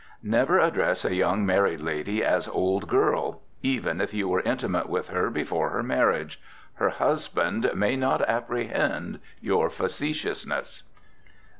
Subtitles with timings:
[0.23, 5.09] Never address a young married lady as old girl, even if you were intimate with
[5.09, 6.41] her before her marriage.
[6.77, 10.81] Her husband may not apprehend your facetiousness.